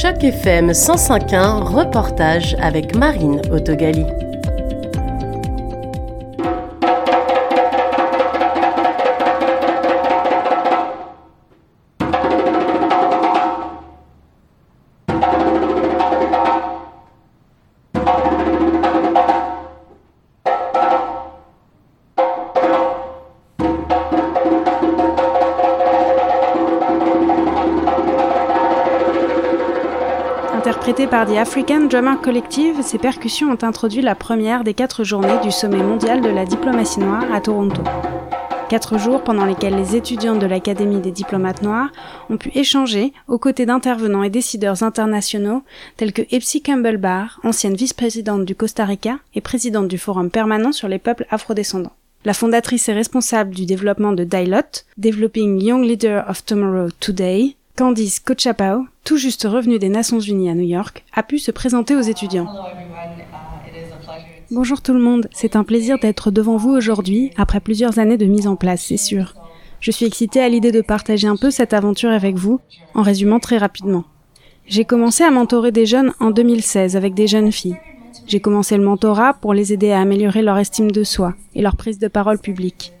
Choc 0.00 0.24
FM 0.24 0.70
105.1, 0.70 1.62
reportage 1.62 2.56
avec 2.62 2.96
Marine 2.96 3.42
Autogali. 3.52 4.06
Interprétées 30.80 31.10
par 31.10 31.26
The 31.26 31.36
African 31.36 31.80
Drummer 31.90 32.18
Collective, 32.22 32.80
ces 32.80 32.96
percussions 32.96 33.50
ont 33.50 33.64
introduit 33.64 34.00
la 34.00 34.14
première 34.14 34.64
des 34.64 34.72
quatre 34.72 35.04
journées 35.04 35.38
du 35.42 35.50
sommet 35.50 35.82
mondial 35.82 36.22
de 36.22 36.30
la 36.30 36.46
diplomatie 36.46 37.00
noire 37.00 37.30
à 37.34 37.42
Toronto. 37.42 37.82
Quatre 38.70 38.96
jours 38.96 39.22
pendant 39.22 39.44
lesquels 39.44 39.76
les 39.76 39.94
étudiants 39.94 40.36
de 40.36 40.46
l'Académie 40.46 41.02
des 41.02 41.10
diplomates 41.10 41.60
noirs 41.60 41.90
ont 42.30 42.38
pu 42.38 42.50
échanger 42.54 43.12
aux 43.28 43.36
côtés 43.36 43.66
d'intervenants 43.66 44.22
et 44.22 44.30
décideurs 44.30 44.82
internationaux 44.82 45.62
tels 45.98 46.14
que 46.14 46.22
Epsi 46.30 46.62
Campbell 46.62 46.96
Barr, 46.96 47.40
ancienne 47.44 47.74
vice-présidente 47.74 48.46
du 48.46 48.54
Costa 48.54 48.86
Rica 48.86 49.18
et 49.34 49.42
présidente 49.42 49.86
du 49.86 49.98
Forum 49.98 50.30
permanent 50.30 50.72
sur 50.72 50.88
les 50.88 50.98
peuples 50.98 51.26
afrodescendants. 51.28 51.92
La 52.24 52.32
fondatrice 52.32 52.88
et 52.88 52.94
responsable 52.94 53.54
du 53.54 53.66
développement 53.66 54.12
de 54.12 54.24
DILOT, 54.24 54.84
Developing 54.96 55.60
Young 55.60 55.84
Leader 55.84 56.24
of 56.26 56.42
Tomorrow 56.42 56.88
Today, 57.00 57.56
Candice 57.76 58.20
Cochapao, 58.20 58.86
tout 59.04 59.16
juste 59.16 59.44
revenue 59.44 59.78
des 59.78 59.88
Nations 59.88 60.20
Unies 60.20 60.50
à 60.50 60.54
New 60.54 60.66
York, 60.66 61.04
a 61.14 61.22
pu 61.22 61.38
se 61.38 61.50
présenter 61.50 61.96
aux 61.96 62.00
étudiants. 62.02 62.46
Bonjour 64.50 64.82
tout 64.82 64.92
le 64.92 65.00
monde, 65.00 65.28
c'est 65.32 65.56
un 65.56 65.64
plaisir 65.64 65.98
d'être 65.98 66.30
devant 66.30 66.56
vous 66.56 66.70
aujourd'hui, 66.70 67.30
après 67.36 67.60
plusieurs 67.60 67.98
années 67.98 68.18
de 68.18 68.26
mise 68.26 68.46
en 68.46 68.56
place, 68.56 68.84
c'est 68.88 68.96
sûr. 68.96 69.34
Je 69.80 69.90
suis 69.90 70.04
excitée 70.04 70.42
à 70.42 70.48
l'idée 70.48 70.72
de 70.72 70.82
partager 70.82 71.26
un 71.26 71.36
peu 71.36 71.50
cette 71.50 71.72
aventure 71.72 72.10
avec 72.10 72.36
vous, 72.36 72.60
en 72.94 73.02
résumant 73.02 73.38
très 73.38 73.56
rapidement. 73.56 74.04
J'ai 74.66 74.84
commencé 74.84 75.24
à 75.24 75.30
mentorer 75.30 75.72
des 75.72 75.86
jeunes 75.86 76.12
en 76.20 76.30
2016 76.30 76.96
avec 76.96 77.14
des 77.14 77.28
jeunes 77.28 77.52
filles. 77.52 77.78
J'ai 78.26 78.40
commencé 78.40 78.76
le 78.76 78.84
mentorat 78.84 79.34
pour 79.34 79.54
les 79.54 79.72
aider 79.72 79.90
à 79.90 80.00
améliorer 80.00 80.42
leur 80.42 80.58
estime 80.58 80.90
de 80.90 81.04
soi 81.04 81.34
et 81.54 81.62
leur 81.62 81.76
prise 81.76 81.98
de 81.98 82.08
parole 82.08 82.38
publique. 82.38 82.92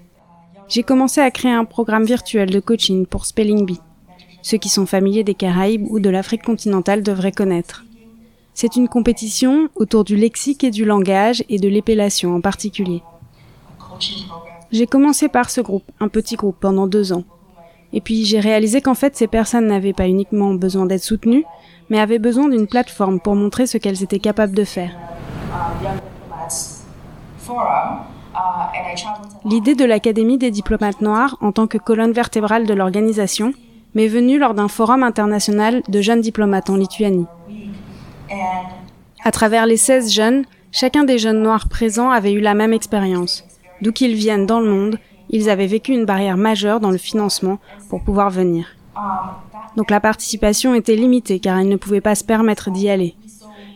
J'ai 0.68 0.84
commencé 0.84 1.20
à 1.20 1.30
créer 1.30 1.52
un 1.52 1.64
programme 1.64 2.04
virtuel 2.04 2.48
de 2.48 2.60
coaching 2.60 3.04
pour 3.04 3.26
Spelling 3.26 3.66
Bee. 3.66 3.80
Ceux 4.42 4.58
qui 4.58 4.68
sont 4.68 4.86
familiers 4.86 5.24
des 5.24 5.34
Caraïbes 5.34 5.86
ou 5.90 6.00
de 6.00 6.10
l'Afrique 6.10 6.42
continentale 6.42 7.02
devraient 7.02 7.32
connaître. 7.32 7.84
C'est 8.54 8.76
une 8.76 8.88
compétition 8.88 9.68
autour 9.74 10.04
du 10.04 10.16
lexique 10.16 10.64
et 10.64 10.70
du 10.70 10.84
langage 10.84 11.44
et 11.48 11.58
de 11.58 11.68
l'épellation 11.68 12.34
en 12.34 12.40
particulier. 12.40 13.02
J'ai 14.72 14.86
commencé 14.86 15.28
par 15.28 15.50
ce 15.50 15.60
groupe, 15.60 15.84
un 16.00 16.08
petit 16.08 16.36
groupe, 16.36 16.56
pendant 16.60 16.86
deux 16.86 17.12
ans. 17.12 17.24
Et 17.92 18.00
puis 18.00 18.24
j'ai 18.24 18.40
réalisé 18.40 18.80
qu'en 18.80 18.94
fait 18.94 19.16
ces 19.16 19.26
personnes 19.26 19.66
n'avaient 19.66 19.92
pas 19.92 20.06
uniquement 20.06 20.54
besoin 20.54 20.86
d'être 20.86 21.02
soutenues, 21.02 21.44
mais 21.88 21.98
avaient 21.98 22.20
besoin 22.20 22.48
d'une 22.48 22.68
plateforme 22.68 23.18
pour 23.20 23.34
montrer 23.34 23.66
ce 23.66 23.78
qu'elles 23.78 24.02
étaient 24.02 24.20
capables 24.20 24.54
de 24.54 24.64
faire. 24.64 24.92
L'idée 29.44 29.74
de 29.74 29.84
l'Académie 29.84 30.38
des 30.38 30.52
diplomates 30.52 31.00
noirs 31.00 31.36
en 31.40 31.50
tant 31.50 31.66
que 31.66 31.78
colonne 31.78 32.12
vertébrale 32.12 32.66
de 32.66 32.74
l'organisation 32.74 33.52
m'est 33.94 34.08
venue 34.08 34.38
lors 34.38 34.54
d'un 34.54 34.68
forum 34.68 35.02
international 35.02 35.82
de 35.88 36.00
jeunes 36.00 36.20
diplomates 36.20 36.70
en 36.70 36.76
Lituanie. 36.76 37.26
À 39.24 39.30
travers 39.30 39.66
les 39.66 39.76
16 39.76 40.12
jeunes, 40.12 40.44
chacun 40.72 41.04
des 41.04 41.18
jeunes 41.18 41.42
noirs 41.42 41.68
présents 41.68 42.10
avait 42.10 42.32
eu 42.32 42.40
la 42.40 42.54
même 42.54 42.72
expérience. 42.72 43.44
D'où 43.82 43.92
qu'ils 43.92 44.14
viennent 44.14 44.46
dans 44.46 44.60
le 44.60 44.70
monde, 44.70 44.98
ils 45.30 45.48
avaient 45.48 45.66
vécu 45.66 45.92
une 45.92 46.04
barrière 46.04 46.36
majeure 46.36 46.80
dans 46.80 46.90
le 46.90 46.98
financement 46.98 47.58
pour 47.88 48.02
pouvoir 48.02 48.30
venir. 48.30 48.66
Donc 49.76 49.90
la 49.90 50.00
participation 50.00 50.74
était 50.74 50.96
limitée 50.96 51.38
car 51.38 51.60
ils 51.60 51.68
ne 51.68 51.76
pouvaient 51.76 52.00
pas 52.00 52.14
se 52.14 52.24
permettre 52.24 52.70
d'y 52.70 52.88
aller. 52.88 53.14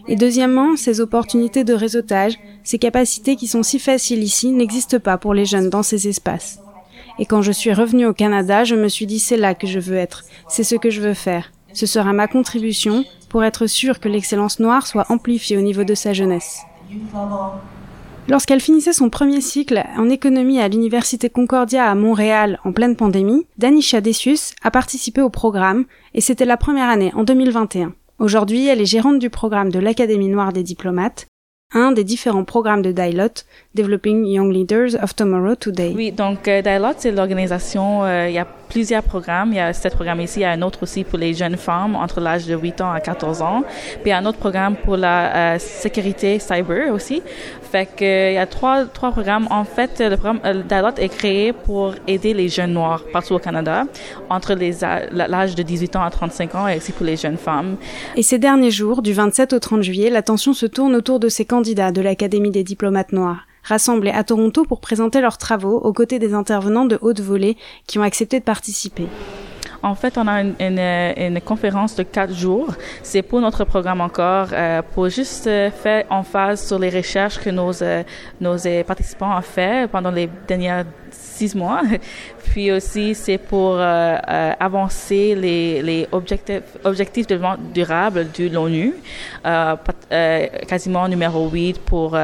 Et 0.06 0.16
deuxièmement, 0.16 0.76
ces 0.76 1.00
opportunités 1.00 1.64
de 1.64 1.72
réseautage, 1.72 2.38
ces 2.62 2.78
capacités 2.78 3.36
qui 3.36 3.46
sont 3.46 3.62
si 3.62 3.78
faciles 3.78 4.22
ici 4.22 4.50
n'existent 4.50 4.98
pas 4.98 5.16
pour 5.16 5.32
les 5.32 5.46
jeunes 5.46 5.70
dans 5.70 5.82
ces 5.82 6.08
espaces. 6.08 6.60
Et 7.18 7.26
quand 7.26 7.42
je 7.42 7.52
suis 7.52 7.72
revenue 7.72 8.06
au 8.06 8.12
Canada, 8.12 8.64
je 8.64 8.74
me 8.74 8.88
suis 8.88 9.06
dit 9.06 9.18
c'est 9.18 9.36
là 9.36 9.54
que 9.54 9.66
je 9.66 9.78
veux 9.78 9.96
être, 9.96 10.24
c'est 10.48 10.64
ce 10.64 10.74
que 10.74 10.90
je 10.90 11.00
veux 11.00 11.14
faire. 11.14 11.52
Ce 11.72 11.86
sera 11.86 12.12
ma 12.12 12.28
contribution 12.28 13.04
pour 13.28 13.44
être 13.44 13.66
sûr 13.66 14.00
que 14.00 14.08
l'excellence 14.08 14.60
noire 14.60 14.86
soit 14.86 15.06
amplifiée 15.10 15.56
au 15.56 15.60
niveau 15.60 15.84
de 15.84 15.94
sa 15.94 16.12
jeunesse. 16.12 16.62
Lorsqu'elle 18.26 18.60
finissait 18.60 18.92
son 18.92 19.10
premier 19.10 19.40
cycle 19.40 19.84
en 19.98 20.08
économie 20.08 20.60
à 20.60 20.68
l'Université 20.68 21.28
Concordia 21.28 21.90
à 21.90 21.94
Montréal 21.94 22.58
en 22.64 22.72
pleine 22.72 22.96
pandémie, 22.96 23.46
Danisha 23.58 24.00
Dessius 24.00 24.54
a 24.62 24.70
participé 24.70 25.20
au 25.20 25.30
programme 25.30 25.84
et 26.14 26.20
c'était 26.20 26.46
la 26.46 26.56
première 26.56 26.88
année 26.88 27.12
en 27.14 27.24
2021. 27.24 27.92
Aujourd'hui, 28.18 28.66
elle 28.68 28.80
est 28.80 28.86
gérante 28.86 29.18
du 29.18 29.28
programme 29.28 29.70
de 29.70 29.78
l'Académie 29.78 30.28
noire 30.28 30.52
des 30.52 30.62
diplomates, 30.62 31.26
un 31.74 31.92
des 31.92 32.04
différents 32.04 32.44
programmes 32.44 32.82
de 32.82 32.92
DILOT, 32.92 33.44
Developing 33.74 34.24
Young 34.24 34.52
Leaders 34.52 34.94
of 35.02 35.14
Tomorrow 35.14 35.56
Today. 35.56 35.92
Oui, 35.94 36.12
donc 36.12 36.48
euh, 36.48 36.62
DILOT, 36.62 36.94
c'est 36.98 37.10
l'organisation, 37.10 38.04
euh, 38.04 38.28
il 38.28 38.34
y 38.34 38.38
a 38.38 38.46
plusieurs 38.74 39.04
programmes. 39.04 39.52
Il 39.52 39.56
y 39.56 39.60
a 39.60 39.72
cet 39.72 39.94
programme 39.94 40.20
ici, 40.20 40.40
il 40.40 40.42
y 40.42 40.46
a 40.46 40.50
un 40.50 40.62
autre 40.62 40.82
aussi 40.82 41.04
pour 41.04 41.18
les 41.18 41.32
jeunes 41.32 41.56
femmes 41.56 41.94
entre 41.94 42.20
l'âge 42.20 42.46
de 42.46 42.56
8 42.56 42.80
ans 42.80 42.90
à 42.90 42.98
14 42.98 43.40
ans. 43.40 43.62
Puis 43.62 44.06
il 44.06 44.08
y 44.08 44.12
a 44.12 44.18
un 44.18 44.26
autre 44.26 44.38
programme 44.38 44.74
pour 44.74 44.96
la 44.96 45.54
euh, 45.54 45.58
sécurité 45.58 46.40
cyber 46.40 46.92
aussi. 46.92 47.22
Fait 47.70 47.86
que 47.86 48.04
euh, 48.04 48.30
il 48.32 48.34
y 48.34 48.38
a 48.38 48.46
trois, 48.46 48.84
trois 48.86 49.12
programmes. 49.12 49.46
En 49.50 49.64
fait, 49.64 50.00
le 50.00 50.16
programme 50.16 50.40
euh, 50.44 50.62
DILOT 50.62 50.98
est 50.98 51.08
créé 51.08 51.52
pour 51.52 51.94
aider 52.08 52.34
les 52.34 52.48
jeunes 52.48 52.72
noirs 52.72 53.04
partout 53.12 53.34
au 53.34 53.38
Canada 53.38 53.84
entre 54.28 54.54
l'âge 54.54 55.54
de 55.54 55.62
18 55.62 55.96
ans 55.96 56.02
à 56.02 56.10
35 56.10 56.54
ans 56.56 56.66
et 56.66 56.76
aussi 56.76 56.90
pour 56.90 57.06
les 57.06 57.16
jeunes 57.16 57.36
femmes. 57.36 57.76
Et 58.16 58.22
ces 58.22 58.38
derniers 58.38 58.72
jours, 58.72 59.02
du 59.02 59.12
27 59.12 59.52
au 59.52 59.60
30 59.60 59.82
juillet, 59.82 60.10
l'attention 60.10 60.52
se 60.52 60.66
tourne 60.66 60.96
autour 60.96 61.20
de 61.20 61.28
ces 61.28 61.44
candidats 61.64 61.92
de 61.92 62.02
l'Académie 62.02 62.50
des 62.50 62.62
diplomates 62.62 63.12
noirs, 63.12 63.46
rassemblés 63.62 64.10
à 64.10 64.22
Toronto 64.22 64.66
pour 64.66 64.82
présenter 64.82 65.22
leurs 65.22 65.38
travaux 65.38 65.78
aux 65.78 65.94
côtés 65.94 66.18
des 66.18 66.34
intervenants 66.34 66.84
de 66.84 66.98
haute 67.00 67.22
volée 67.22 67.56
qui 67.86 67.98
ont 67.98 68.02
accepté 68.02 68.38
de 68.38 68.44
participer. 68.44 69.06
En 69.84 69.94
fait, 69.94 70.16
on 70.16 70.26
a 70.26 70.40
une, 70.40 70.54
une, 70.60 70.78
euh, 70.78 71.12
une 71.14 71.40
conférence 71.42 71.94
de 71.94 72.04
quatre 72.04 72.32
jours. 72.32 72.74
C'est 73.02 73.20
pour 73.20 73.42
notre 73.42 73.64
programme 73.64 74.00
encore, 74.00 74.48
euh, 74.50 74.80
pour 74.94 75.10
juste 75.10 75.46
euh, 75.46 75.70
faire 75.70 76.04
en 76.08 76.22
phase 76.22 76.66
sur 76.66 76.78
les 76.78 76.88
recherches 76.88 77.38
que 77.38 77.50
nos, 77.50 77.82
euh, 77.82 78.02
nos 78.40 78.66
euh, 78.66 78.82
participants 78.82 79.36
ont 79.36 79.42
fait 79.42 79.86
pendant 79.90 80.10
les 80.10 80.30
derniers 80.48 80.84
six 81.10 81.54
mois. 81.54 81.82
Puis 82.44 82.72
aussi, 82.72 83.14
c'est 83.14 83.36
pour 83.36 83.74
euh, 83.76 84.16
avancer 84.58 85.34
les, 85.34 85.82
les 85.82 86.08
objectifs, 86.12 86.62
objectifs 86.84 87.26
de 87.26 87.34
développement 87.34 87.62
durable 87.74 88.28
de 88.38 88.48
l'ONU, 88.48 88.94
quasiment 90.66 91.08
numéro 91.08 91.50
8 91.50 91.80
pour 91.80 92.16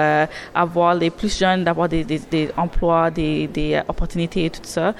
avoir 0.55 0.95
les 0.95 1.11
plus 1.11 1.37
jeunes 1.37 1.65
d'avoir 1.65 1.89
des, 1.89 2.05
des, 2.05 2.21
des 2.31 2.49
emplois, 2.57 3.11
des, 3.11 3.49
des 3.49 3.81
opportunités 3.89 4.45
et 4.45 4.51
tout 4.51 4.61
ça. 4.63 4.95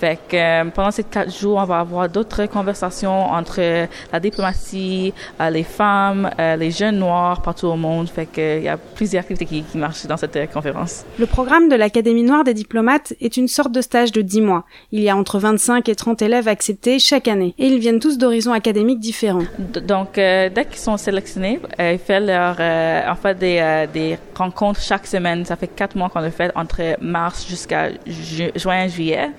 Fait 0.00 0.18
que 0.28 0.36
euh, 0.36 0.64
pendant 0.74 0.90
ces 0.90 1.04
quatre 1.04 1.32
jours, 1.36 1.58
on 1.58 1.64
va 1.64 1.78
avoir 1.80 2.08
d'autres 2.08 2.46
conversations 2.46 3.26
entre 3.30 3.56
euh, 3.60 3.86
la 4.12 4.20
diplomatie, 4.20 5.12
euh, 5.40 5.50
les 5.50 5.62
femmes, 5.62 6.30
euh, 6.38 6.56
les 6.56 6.70
jeunes 6.70 6.98
noirs 6.98 7.42
partout 7.42 7.66
au 7.66 7.76
monde. 7.76 8.08
Fait 8.08 8.26
que 8.26 8.58
il 8.58 8.64
y 8.64 8.68
a 8.68 8.76
plusieurs 8.76 9.20
activités 9.22 9.46
qui, 9.46 9.62
qui 9.62 9.78
marchent 9.78 10.06
dans 10.06 10.16
cette 10.16 10.52
conférence. 10.52 11.04
Le 11.18 11.26
programme 11.26 11.68
de 11.68 11.76
l'Académie 11.76 12.22
noire 12.24 12.44
des 12.44 12.54
diplomates 12.54 13.14
est 13.20 13.36
une 13.36 13.48
sorte 13.48 13.72
de 13.72 13.80
stage 13.80 14.12
de 14.12 14.20
10 14.22 14.40
mois. 14.40 14.64
Il 14.92 15.00
y 15.00 15.08
a 15.08 15.16
entre 15.16 15.38
25 15.38 15.88
et 15.88 15.94
30 15.94 16.22
élèves 16.22 16.48
acceptés 16.48 16.98
chaque 16.98 17.28
année, 17.28 17.54
et 17.58 17.66
ils 17.68 17.78
viennent 17.78 18.00
tous 18.00 18.18
d'horizons 18.18 18.52
académiques 18.52 19.00
différents. 19.00 19.42
D- 19.58 19.80
Donc, 19.80 20.14
dès 20.14 20.50
qu'ils 20.68 20.78
sont 20.80 20.96
sélectionnés, 20.96 21.60
ils 21.78 21.98
font 21.98 22.20
leur, 22.24 22.56
euh, 22.58 23.02
en 23.10 23.14
fait 23.16 23.38
des, 23.38 23.58
euh, 23.60 23.86
des 23.92 24.18
rencontres 24.36 24.80
chaque 24.80 25.06
semaine. 25.06 25.44
Ça 25.44 25.56
fait 25.56 25.68
quatre 25.68 25.96
mois 25.96 26.08
qu'on 26.08 26.20
le 26.20 26.30
fait 26.30 26.50
entre 26.54 26.80
mars 27.00 27.46
jusqu'à 27.48 27.90
ju- 28.06 28.50
juin, 28.56 28.88
juillet. 28.88 29.30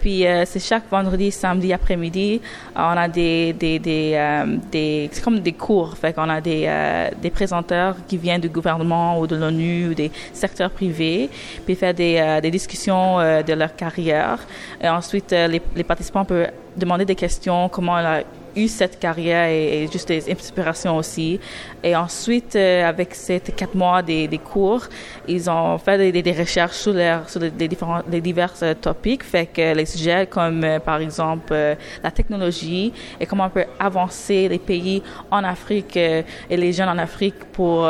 Puis 0.00 0.07
euh, 0.08 0.44
c'est 0.46 0.60
chaque 0.60 0.88
vendredi, 0.90 1.30
samedi 1.30 1.72
après-midi, 1.72 2.40
on 2.76 2.96
a 3.04 3.08
des 3.08 3.52
des 3.52 3.78
des, 3.78 4.12
euh, 4.14 4.56
c'est 5.12 5.22
comme 5.22 5.40
des 5.40 5.52
cours. 5.52 5.96
Fait 5.96 6.12
qu'on 6.12 6.28
a 6.28 6.40
des 6.40 6.64
euh, 6.66 7.08
des 7.20 7.30
présenteurs 7.30 7.96
qui 8.06 8.16
viennent 8.16 8.40
du 8.40 8.48
gouvernement 8.48 9.18
ou 9.20 9.26
de 9.26 9.36
l'ONU 9.36 9.88
ou 9.90 9.94
des 9.94 10.10
secteurs 10.32 10.70
privés, 10.70 11.30
puis 11.64 11.74
faire 11.74 11.94
des 11.94 12.40
des 12.42 12.50
discussions 12.50 13.18
de 13.18 13.52
leur 13.52 13.74
carrière. 13.76 14.38
Et 14.82 14.88
ensuite, 14.88 15.30
les 15.32 15.60
les 15.76 15.84
participants 15.84 16.24
peuvent 16.24 16.50
demander 16.76 17.04
des 17.04 17.16
questions, 17.16 17.68
comment 17.68 17.98
eu 18.58 18.68
cette 18.68 18.98
carrière 18.98 19.48
et, 19.48 19.88
juste 19.90 20.08
des 20.08 20.30
inspirations 20.30 20.96
aussi. 20.96 21.40
Et 21.82 21.94
ensuite, 21.94 22.56
euh, 22.56 22.88
avec 22.88 23.14
ces 23.14 23.40
quatre 23.40 23.74
mois 23.74 24.02
des, 24.02 24.26
des, 24.28 24.38
cours, 24.38 24.84
ils 25.26 25.48
ont 25.48 25.78
fait 25.78 25.98
des, 26.12 26.22
des 26.22 26.32
recherches 26.32 26.76
sur, 26.76 26.92
les, 26.92 27.18
sur 27.26 27.40
les, 27.40 27.68
différents, 27.68 28.02
les 28.10 28.20
divers 28.20 28.54
euh, 28.62 28.74
topics, 28.74 29.22
fait 29.22 29.46
que 29.46 29.74
les 29.74 29.86
sujets 29.86 30.26
comme 30.26 30.64
euh, 30.64 30.80
par 30.80 31.00
exemple 31.00 31.54
la 32.02 32.10
technologie 32.10 32.92
et 33.20 33.26
comment 33.26 33.46
on 33.46 33.50
peut 33.50 33.64
avancer 33.78 34.48
les 34.48 34.58
pays 34.58 35.02
en 35.30 35.44
Afrique 35.44 35.96
et 35.96 36.24
les 36.50 36.72
jeunes 36.72 36.88
en 36.88 36.98
Afrique 36.98 37.38
pour, 37.52 37.88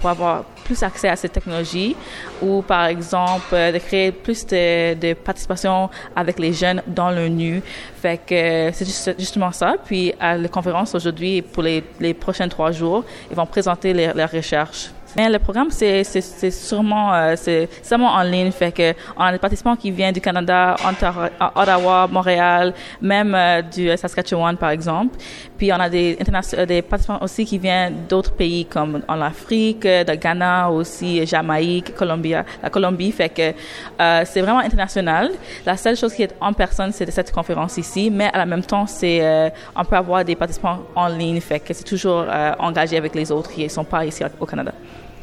pour 0.00 0.10
avoir 0.10 0.44
plus 0.64 0.82
accès 0.82 1.08
à 1.08 1.16
cette 1.16 1.32
technologie 1.32 1.96
ou 2.42 2.62
par 2.62 2.86
exemple 2.86 3.54
de 3.54 3.78
créer 3.78 4.12
plus 4.12 4.46
de, 4.46 4.94
de 4.94 5.14
participation 5.14 5.90
avec 6.14 6.38
les 6.38 6.52
jeunes 6.52 6.82
dans 6.86 7.10
l'ONU. 7.10 7.62
Fait 8.00 8.18
que 8.18 8.70
c'est 8.72 8.86
juste, 8.86 9.14
justement 9.18 9.52
ça. 9.52 9.76
Puis 9.84 9.99
à 10.18 10.36
la 10.36 10.48
conférence 10.48 10.94
aujourd'hui, 10.94 11.42
pour 11.42 11.62
les, 11.62 11.82
les 12.00 12.14
prochains 12.14 12.48
trois 12.48 12.72
jours, 12.72 13.04
ils 13.30 13.36
vont 13.36 13.46
présenter 13.46 13.92
leurs 13.92 14.30
recherches. 14.30 14.90
Mais 15.16 15.28
le 15.28 15.38
programme, 15.38 15.70
c'est, 15.70 16.04
sûrement, 16.50 17.12
euh, 17.14 17.34
seulement 17.82 18.12
en 18.12 18.22
ligne. 18.22 18.50
Fait 18.52 18.72
que 18.72 18.94
on 19.16 19.22
a 19.22 19.32
des 19.32 19.38
participants 19.38 19.76
qui 19.76 19.90
viennent 19.90 20.14
du 20.14 20.20
Canada, 20.20 20.76
Ottawa, 21.56 22.06
Montréal, 22.06 22.74
même 23.00 23.34
euh, 23.34 23.62
du 23.62 23.96
Saskatchewan, 23.96 24.56
par 24.56 24.70
exemple. 24.70 25.16
Puis 25.60 25.70
on 25.74 25.78
a 25.78 25.90
des, 25.90 26.16
euh, 26.54 26.64
des 26.64 26.80
participants 26.80 27.18
aussi 27.20 27.44
qui 27.44 27.58
viennent 27.58 28.06
d'autres 28.08 28.32
pays 28.32 28.64
comme 28.64 29.02
en 29.06 29.20
Afrique, 29.20 29.82
de 29.82 30.14
Ghana 30.14 30.70
aussi, 30.70 31.26
Jamaïque, 31.26 31.94
Colombie, 31.94 32.30
la 32.62 32.70
Colombie. 32.70 33.12
Fait 33.12 33.28
que 33.28 33.52
euh, 34.00 34.22
c'est 34.24 34.40
vraiment 34.40 34.60
international. 34.60 35.32
La 35.66 35.76
seule 35.76 35.98
chose 35.98 36.14
qui 36.14 36.22
est 36.22 36.34
en 36.40 36.54
personne, 36.54 36.92
c'est 36.92 37.10
cette 37.10 37.30
conférence 37.30 37.76
ici. 37.76 38.10
Mais 38.10 38.30
à 38.32 38.38
la 38.38 38.46
même 38.46 38.62
temps, 38.62 38.86
c'est 38.86 39.18
euh, 39.20 39.50
on 39.76 39.84
peut 39.84 39.96
avoir 39.96 40.24
des 40.24 40.34
participants 40.34 40.78
en 40.94 41.08
ligne. 41.08 41.42
Fait 41.42 41.60
que 41.60 41.74
c'est 41.74 41.84
toujours 41.84 42.24
engagé 42.58 42.96
avec 42.96 43.14
les 43.14 43.30
autres 43.30 43.50
qui 43.50 43.64
ne 43.64 43.68
sont 43.68 43.84
pas 43.84 44.06
ici 44.06 44.24
au 44.40 44.46
Canada 44.46 44.72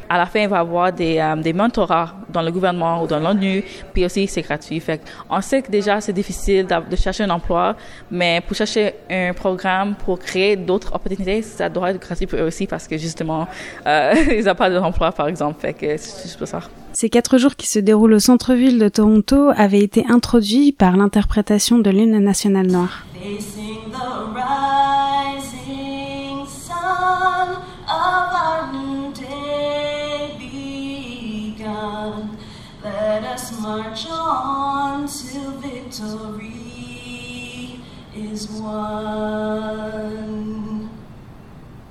à 0.10 0.18
la 0.18 0.26
fin, 0.26 0.42
il 0.42 0.50
va 0.50 0.58
y 0.58 0.60
avoir 0.60 0.92
des, 0.94 1.18
euh, 1.18 1.36
des 1.36 1.54
mentorats 1.54 2.14
dans 2.30 2.42
le 2.42 2.52
gouvernement 2.52 3.04
ou 3.04 3.08
dans 3.08 3.20
l'ONU, 3.20 3.64
puis 3.94 4.06
aussi 4.06 4.28
c'est 4.28 4.42
gratuit. 4.42 4.80
Fait 4.80 5.02
on 5.30 5.42
sait 5.42 5.62
que 5.62 5.72
déjà 5.72 6.02
c'est 6.02 6.14
difficile 6.14 6.66
de, 6.66 6.96
chercher 6.96 7.24
un 7.24 7.30
emploi, 7.30 7.76
mais 8.12 8.42
pour 8.46 8.56
chercher 8.56 8.94
un 9.10 9.34
programme 9.34 9.96
pour 9.96 10.20
créer 10.20 10.56
d'autres 10.56 10.94
opportunités, 10.94 11.42
ça 11.42 11.70
doit 11.70 11.92
être 11.92 12.00
gratuit 12.00 12.28
pour 12.28 12.40
eux 12.40 12.44
aussi 12.44 12.68
parce 12.68 12.88
que 12.88 12.98
justement, 12.98 13.48
euh, 13.86 14.14
ils 14.38 14.46
n'ont 14.46 14.56
pas 14.56 14.70
d'emploi 14.70 15.12
par 15.12 15.28
exemple. 15.28 15.60
Fait 15.60 15.74
que 15.74 15.98
c'est 15.98 16.24
juste 16.24 16.38
pour 16.38 16.48
ça. 16.48 16.62
Ces 16.94 17.10
quatre 17.10 17.38
jours 17.38 17.56
qui 17.56 17.68
se 17.68 17.80
déroulent 17.80 18.14
au 18.14 18.20
centre-ville 18.20 18.80
de 18.80 18.90
Toronto 18.90 19.52
avaient 19.56 19.82
été 19.82 20.04
introduits 20.10 20.72
par 20.72 20.98
l'interprétation 20.98 21.78
de 21.78 21.90
l'hymne 21.92 22.18
national 22.20 22.68
noir. 22.68 23.06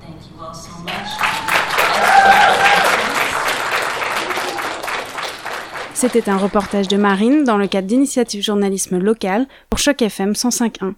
Thank 0.00 0.20
you 0.30 0.40
all 0.40 0.54
so 0.54 0.70
much. 0.84 1.10
C'était 5.94 6.28
un 6.28 6.36
reportage 6.36 6.88
de 6.88 6.96
Marine 6.96 7.44
dans 7.44 7.56
le 7.56 7.66
cadre 7.68 7.86
d'initiative 7.86 8.42
journalisme 8.42 8.98
local 8.98 9.46
pour 9.70 9.78
Choc 9.78 10.02
FM 10.02 10.32
105.1. 10.32 10.94